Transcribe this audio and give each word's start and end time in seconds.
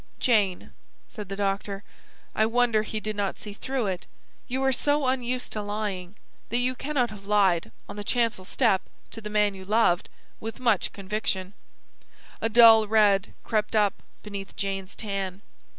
"Jane," 0.19 0.71
said 1.07 1.29
the 1.29 1.35
doctor, 1.35 1.83
"I 2.33 2.47
wonder 2.47 2.81
he 2.81 2.99
did 2.99 3.15
not 3.15 3.37
see 3.37 3.53
through 3.53 3.85
it. 3.85 4.07
You 4.47 4.63
are 4.63 4.71
so 4.73 5.05
unused 5.05 5.51
to 5.51 5.61
lying, 5.61 6.15
that 6.49 6.57
you 6.57 6.73
cannot 6.73 7.11
have 7.11 7.27
lied, 7.27 7.71
on 7.87 7.97
the 7.97 8.03
chancel 8.03 8.43
step, 8.43 8.81
to 9.11 9.21
the 9.21 9.29
man 9.29 9.53
you 9.53 9.63
loved, 9.63 10.09
with 10.39 10.59
much 10.59 10.91
conviction." 10.91 11.53
A 12.41 12.49
dull 12.49 12.87
red 12.87 13.35
crept 13.43 13.75
up 13.75 13.93
beneath 14.23 14.55
Jane's 14.55 14.95
tan. 14.95 15.43